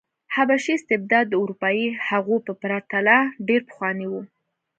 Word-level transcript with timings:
حبشي 0.35 0.73
استبداد 0.77 1.25
د 1.29 1.33
اروپايي 1.41 1.87
هغو 2.07 2.35
په 2.45 2.51
پرتله 2.61 3.17
ډېر 3.47 3.61
پخوانی 3.69 4.07
و. 4.09 4.13